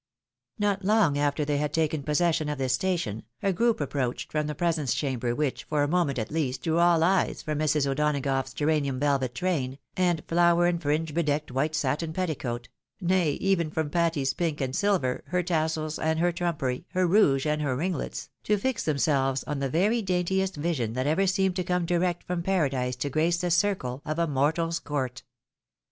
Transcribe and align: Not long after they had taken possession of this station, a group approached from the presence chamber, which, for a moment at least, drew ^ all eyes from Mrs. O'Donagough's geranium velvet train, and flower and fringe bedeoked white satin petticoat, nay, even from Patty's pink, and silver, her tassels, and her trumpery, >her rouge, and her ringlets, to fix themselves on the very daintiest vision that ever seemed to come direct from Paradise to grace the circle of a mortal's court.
Not 0.57 0.83
long 0.83 1.15
after 1.19 1.45
they 1.45 1.57
had 1.59 1.71
taken 1.71 2.01
possession 2.01 2.49
of 2.49 2.57
this 2.57 2.73
station, 2.73 3.21
a 3.43 3.53
group 3.53 3.79
approached 3.79 4.31
from 4.31 4.47
the 4.47 4.55
presence 4.55 4.95
chamber, 4.95 5.35
which, 5.35 5.65
for 5.65 5.83
a 5.83 5.87
moment 5.87 6.17
at 6.17 6.31
least, 6.31 6.63
drew 6.63 6.77
^ 6.77 6.81
all 6.81 7.03
eyes 7.03 7.43
from 7.43 7.59
Mrs. 7.59 7.85
O'Donagough's 7.85 8.55
geranium 8.55 8.99
velvet 8.99 9.35
train, 9.35 9.77
and 9.95 10.23
flower 10.27 10.65
and 10.65 10.81
fringe 10.81 11.13
bedeoked 11.13 11.51
white 11.51 11.75
satin 11.75 12.13
petticoat, 12.13 12.67
nay, 12.99 13.33
even 13.33 13.69
from 13.69 13.91
Patty's 13.91 14.33
pink, 14.33 14.59
and 14.59 14.75
silver, 14.75 15.23
her 15.27 15.43
tassels, 15.43 15.99
and 15.99 16.17
her 16.17 16.31
trumpery, 16.31 16.85
>her 16.93 17.05
rouge, 17.05 17.45
and 17.45 17.61
her 17.61 17.75
ringlets, 17.75 18.31
to 18.45 18.57
fix 18.57 18.83
themselves 18.83 19.43
on 19.43 19.59
the 19.59 19.69
very 19.69 20.01
daintiest 20.01 20.55
vision 20.55 20.93
that 20.93 21.05
ever 21.05 21.27
seemed 21.27 21.55
to 21.55 21.63
come 21.63 21.85
direct 21.85 22.23
from 22.23 22.41
Paradise 22.41 22.95
to 22.95 23.07
grace 23.11 23.37
the 23.37 23.51
circle 23.51 24.01
of 24.03 24.17
a 24.17 24.25
mortal's 24.25 24.79
court. 24.79 25.21